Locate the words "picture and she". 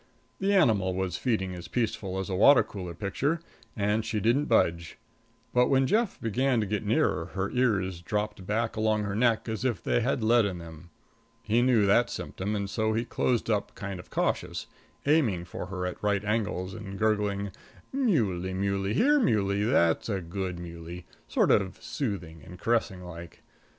2.95-4.19